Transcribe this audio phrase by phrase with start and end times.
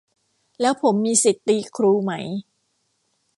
[0.61, 2.13] แล้วผมมีสิทธิ์ตีครูไหม